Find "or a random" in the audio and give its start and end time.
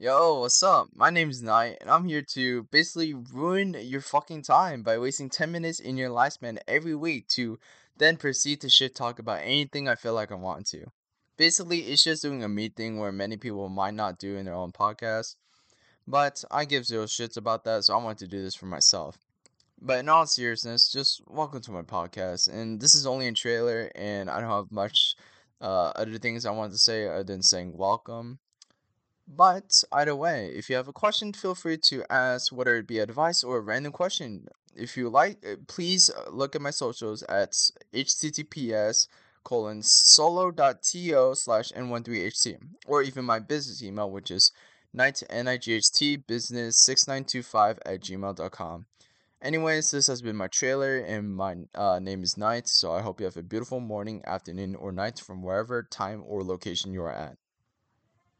33.44-33.92